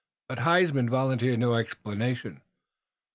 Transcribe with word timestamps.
But 0.27 0.39
Huysman 0.39 0.89
volunteered 0.89 1.37
no 1.37 1.53
explanation. 1.53 2.41